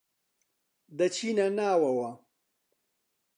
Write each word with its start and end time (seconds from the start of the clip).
دەچینە 0.97 1.47
ناوەوە. 1.57 2.11